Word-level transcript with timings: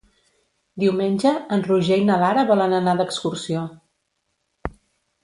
Diumenge 0.83 1.33
en 1.57 1.61
Roger 1.67 1.99
i 2.03 2.07
na 2.07 2.17
Lara 2.23 2.45
volen 2.53 2.73
anar 2.79 2.97
d'excursió. 3.03 3.67